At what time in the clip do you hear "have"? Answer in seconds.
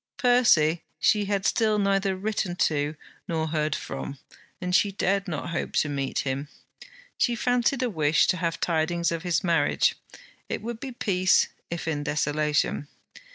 8.37-8.59